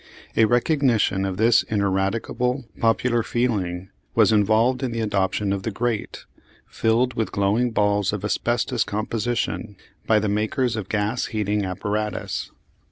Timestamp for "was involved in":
4.15-4.91